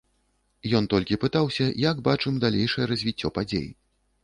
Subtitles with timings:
[0.79, 3.71] Ён толькі пытаўся, як бачым далейшае развіццё падзей.